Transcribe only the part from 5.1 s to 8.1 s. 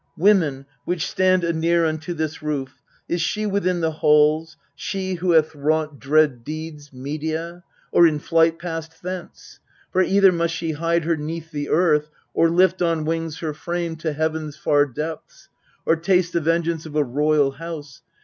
who hath wrought MEDEA 285 Dread deeds, Medea, or